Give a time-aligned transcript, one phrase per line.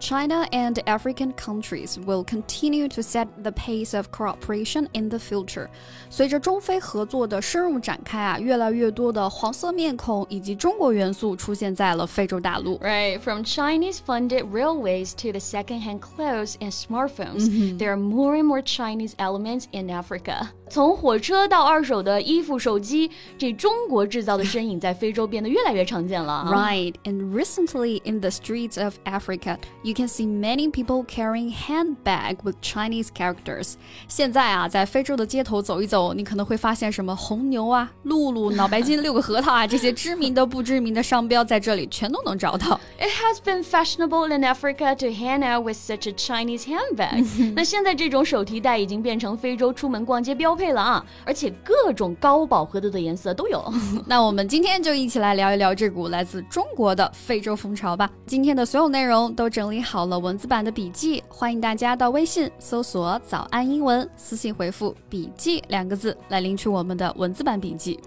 [0.00, 5.68] China and African countries will continue to set the pace of cooperation in the future.
[6.10, 12.78] 随着中非合作的深入展开啊，越来越多的黄色面孔以及中国元素出现在了非洲大陆。
[12.80, 17.78] Right, from Chinese-funded railways to the second-hand clothes and smartphones, mm -hmm.
[17.78, 20.48] there are more and more Chinese elements in Africa.
[20.68, 26.44] 从火车到二手的衣服、手机，这中国制造的身影在非洲变得越来越常见了。
[26.50, 29.58] Right, and recently in the streets of Africa,
[29.89, 33.73] You can see many people carrying handbag with Chinese characters.
[34.07, 42.79] 现在啊，在非洲的街头走一走，你可能会发现什么红牛啊、露露、脑白金、六个核桃啊，这些知名的、不知名的商标，在这里全都能找到。
[42.99, 47.25] It has been fashionable in Africa to hang out with such a Chinese handbag.
[47.55, 50.59] 那现在这种手提袋已经变成非洲出门逛街标。
[50.59, 53.63] 配了啊，而且各种高饱和度的颜色都有。
[54.05, 58.09] 那我们今天就一起来聊一聊这股来自中国的非洲风潮吧。
[58.25, 67.99] 今天的所有内容都整理好了文字版的笔记，欢迎大家到微信搜索“早安英文”，私信回复“笔记”两个字来领取我们的文字版笔记。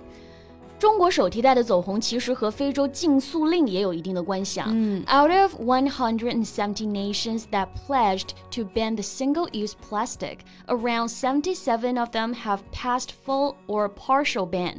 [0.78, 4.66] 中国手提袋的走红其实和非洲禁塑令也有一定的关系啊。
[4.68, 12.58] 嗯，Out of 170 nations that pledged to ban the single-use plastic, around 77 of them have
[12.72, 14.78] passed full or partial ban.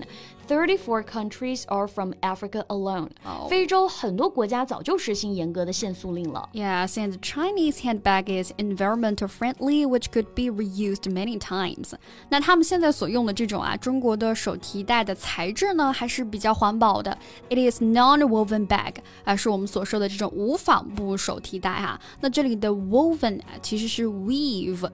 [0.53, 3.11] 34 countries are from Africa alone.
[3.27, 3.49] Oh.
[3.51, 6.49] 非洲很多国家早就实行严格的限塑令了。
[6.55, 11.93] Yes, and the Chinese handbag is environmental friendly, which could be reused many times.
[12.31, 17.19] 那他们现在所用的这种啊，中国的手提袋的材质呢，还是比较环保的。
[17.51, 22.01] It is non-woven bag，啊，是我们所说的这种无纺布手提袋哈。
[22.21, 24.87] 那这里的 woven 其实是 weave，W-E-A-V-E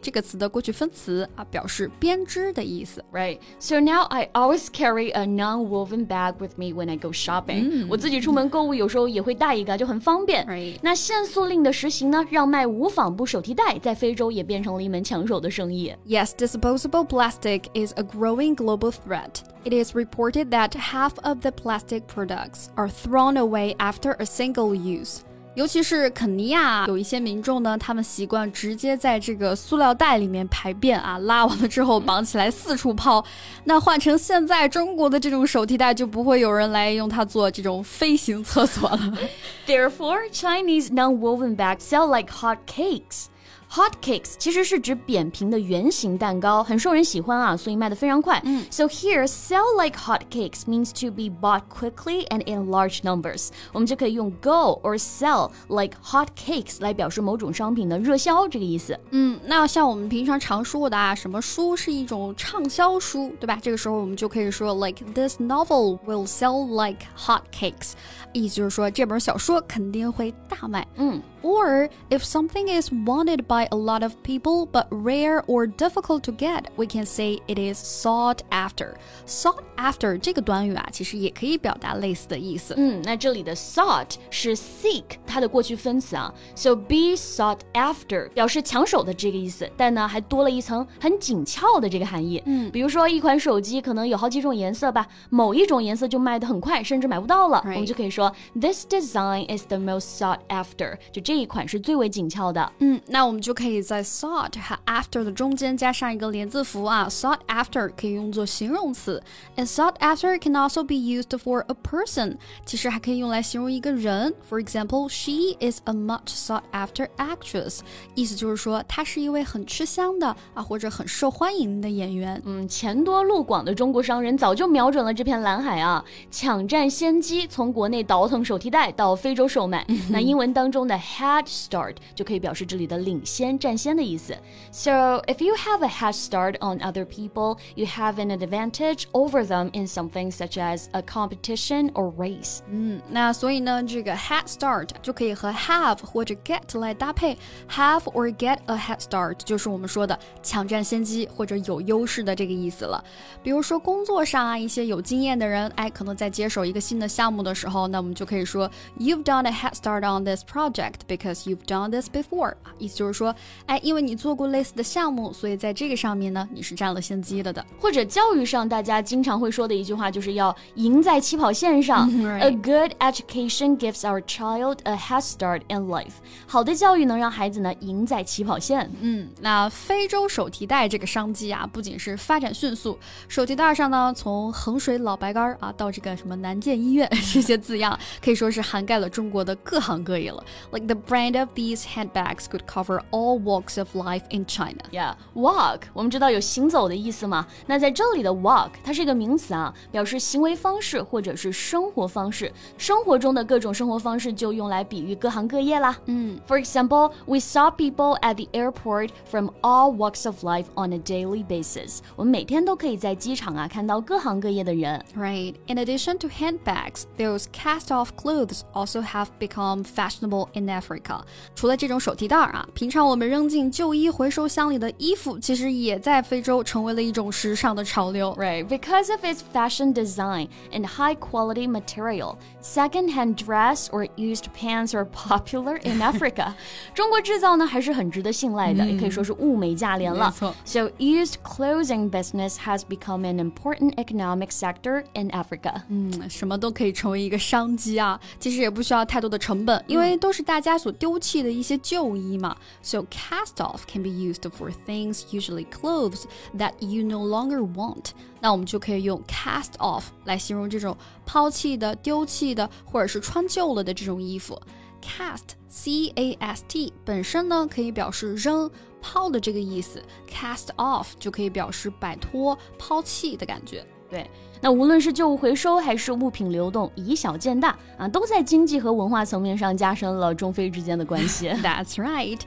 [0.00, 3.04] 这个词的过去分词啊，表示编织的意思。
[3.12, 3.40] Right.
[3.58, 7.86] So so now I always carry a non-woven bag with me when I go shopping.
[7.90, 10.46] 我自己出门购物有时候也会带一个，就很方便。
[10.80, 15.94] 那限塑令的实行呢，让卖无纺布手提袋在非洲也变成了一门抢手的生意。
[16.06, 19.42] Yes, disposable plastic is a growing global threat.
[19.62, 24.74] It is reported that half of the plastic products are thrown away after a single
[24.74, 25.18] use.
[25.55, 33.23] 尤其是肯尼亚有一些民众呢，他们习惯直接在这个塑料袋里面排便啊，拉完了之后绑起来四处抛。
[33.63, 39.17] 那换成现在中国的这种手提袋，就不会有人来用它做这种飞行厕所了。
[39.65, 43.27] Therefore, Chinese non-woven bags sell like hot cakes.
[43.74, 48.40] Hotcakes 其实是指扁平的圆形蛋糕，很受人喜欢啊，所以卖的非常快。
[48.44, 53.50] 嗯，So here sell like hotcakes means to be bought quickly and in large numbers。
[53.72, 58.98] 我们就可以用 go or sell like hotcakes 来表示某种商品的热销这个意思。
[59.10, 63.56] 嗯，那像我们平常常说的啊，什么书是一种畅销书，对吧？
[63.62, 67.92] 这个时候我们就可以说 like this novel will sell like hotcakes，
[68.32, 70.84] 意思就是说这本小说肯定会大卖。
[70.96, 76.32] 嗯，or if something is wanted by by a lot of people but rare or difficult to
[76.32, 78.94] get, we can say it is sought after.
[79.26, 82.74] Sought after 这个短语啊，其实也可以表达类似的意思。
[82.76, 92.42] 嗯，那这里的 sought 是 seek 它的过去分词啊，so be sought after 表示抢手的这个意思，但呢还多了一层很紧俏的这个含义。
[92.46, 102.72] 嗯，比如说一款手机可能有好几种颜色吧，某一种颜色就卖得很快，甚至买不到了，我们就可以说 this design is the most sought after，就这一款是最为紧俏的。
[102.80, 109.23] 嗯，那我们就 可以在 sought 和 after 的中间加上一个连字符啊，sought after 可以用作形容词
[109.55, 114.33] ，and sought after can also be used for a person，其实还可以用来形容一个人。
[114.49, 117.79] For example, she is a much sought after actress，
[118.13, 122.41] 意思就是说她是一位很吃香的啊或者很受欢迎的演员。
[122.45, 129.85] 嗯，钱多路广的中国商人早就瞄准了这片蓝海啊，抢占先机，从国内倒腾手提袋到非洲售卖。
[130.09, 134.36] 那英文当中的 head start 就可以表示这里的领先、占先的意思。
[134.70, 139.70] So if you have a head start on other people, you have an advantage over them
[139.72, 142.60] in something such as a competition or race.
[142.68, 147.36] 嗯，那所以呢，这个 head start 就可以和 have 或者 get 来搭配。
[147.68, 153.02] Have or get a head start 就是我们说的抢占先机或者有优势的这个意思了。
[153.42, 162.54] 比如说工作上啊，一些有经验的人，哎，可能在接手一个新的项目的时候，那我们就可以说 You've done a head start on this project because you've done this before。
[162.78, 163.23] 意思就是说，
[163.65, 167.65] 哎，因为你做过类似的项目，所以在这个上面呢，你是占了先机了的。
[167.79, 172.09] 或者教育上，大家经常会说的一句话就是要赢在起跑线上。
[172.39, 176.13] A good education gives our child a head start in life。
[176.47, 178.89] 好的教育能让孩子呢赢在起跑线。
[179.01, 190.43] 嗯，那非洲手提袋这个商机啊，不仅是发展迅速，手提袋上呢，从衡水老白干啊到这个什么南建医院 这些字样，可以说是涵盖了中国的各行各业了。
[190.71, 194.80] Like the brand of these handbags could cover all walks of life in China.
[194.90, 197.46] Yeah, walk，我们知道有行走的意思嘛？
[197.66, 202.52] 那在这里的 walk，它是一个名词啊，表示行为方式或者是生活方式。
[202.76, 205.96] 生活中的各种生活方式就用来比喻各行各业啦。
[206.06, 211.44] 嗯，For example, we saw people at the airport from all walks of life on a daily
[211.46, 212.00] basis.
[212.16, 215.04] 我们每天都可以在机场啊看到各行各业的人。
[215.16, 215.54] Right.
[215.66, 221.22] In addition to handbags, those cast-off clothes also have become fashionable in Africa.
[221.54, 228.32] 除了这种手提袋啊，平常 我们扔进旧衣回收箱里的衣服，其实也在非洲成为了一种时尚的潮流。
[228.38, 235.06] Right, because of its fashion design and high quality material, second-hand dress or used pants are
[235.06, 236.54] popular in Africa.
[236.94, 240.32] 中国制造呢还是很值得信赖的，也可以说是物美价廉了。
[240.64, 245.82] So used clothing business has become an important economic sector in Africa.
[245.88, 252.56] 嗯，什么都可以成为一个商机啊，其实也不需要太多的成本，因为都是大家所丢弃的一些旧衣嘛。
[252.94, 256.24] So cast off can be used for things usually clothes
[256.56, 258.10] that you no longer want.
[258.40, 264.60] 那我们就可以用 cast off 来形容这种抛弃的、丢弃的，或者是穿旧了的这种衣服。
[265.02, 268.70] Cast, C-A-S-T 本身呢可以表示扔、
[269.00, 273.86] 抛的这个意思，cast off 就可以表示摆脱、抛弃的感觉。
[274.09, 274.29] 对，
[274.61, 281.49] 那无论是旧物回收还是物品流动，以小见大啊，都在经济和文化层面上加深了中非之间的关系。
[281.63, 282.39] That's right.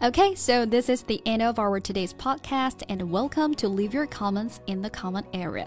[0.00, 4.06] Okay, so this is the end of our today's podcast, and welcome to leave your
[4.06, 5.66] comments in the comment area.